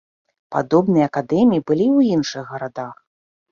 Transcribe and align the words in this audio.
Падобныя 0.55 1.05
акадэміі 1.09 1.65
былі 1.73 1.85
і 1.89 1.93
ў 1.97 2.01
іншых 2.19 2.43
гарадах. 2.57 2.95